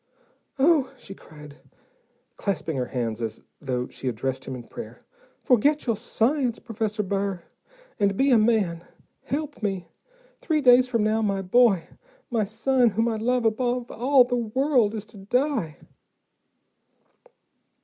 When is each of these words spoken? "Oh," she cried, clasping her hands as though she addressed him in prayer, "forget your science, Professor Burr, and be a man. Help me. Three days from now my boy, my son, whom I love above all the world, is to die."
"Oh," 0.57 0.91
she 0.97 1.13
cried, 1.13 1.57
clasping 2.35 2.75
her 2.75 2.87
hands 2.87 3.21
as 3.21 3.43
though 3.61 3.87
she 3.87 4.07
addressed 4.07 4.45
him 4.45 4.55
in 4.55 4.63
prayer, 4.63 5.05
"forget 5.43 5.85
your 5.85 5.95
science, 5.95 6.57
Professor 6.57 7.03
Burr, 7.03 7.43
and 7.99 8.17
be 8.17 8.31
a 8.31 8.39
man. 8.39 8.83
Help 9.25 9.61
me. 9.61 9.89
Three 10.41 10.59
days 10.59 10.87
from 10.87 11.03
now 11.03 11.21
my 11.21 11.43
boy, 11.43 11.83
my 12.31 12.45
son, 12.45 12.89
whom 12.89 13.07
I 13.07 13.17
love 13.17 13.45
above 13.45 13.91
all 13.91 14.23
the 14.23 14.35
world, 14.37 14.95
is 14.95 15.05
to 15.05 15.17
die." 15.19 15.77